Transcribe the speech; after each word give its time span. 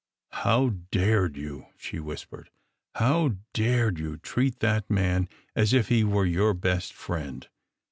"How 0.31 0.69
dared 0.89 1.37
you!" 1.37 1.67
she 1.77 1.99
whispered. 1.99 2.49
"How 2.95 3.35
dared 3.53 3.99
you 3.99 4.17
treat 4.17 4.57
that 4.61 4.89
man 4.89 5.29
as 5.55 5.73
if 5.73 5.89
he 5.89 6.03
were 6.03 6.25
your 6.25 6.55
best 6.55 6.91
friend 6.93 7.47